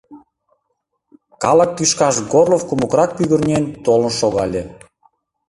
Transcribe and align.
Калык 1.43 1.69
тӱшкаш 1.77 2.15
Горлов 2.33 2.63
кумыкрак 2.69 3.11
пӱгырнен 3.17 3.63
толын 3.85 4.13
шогале. 4.19 4.63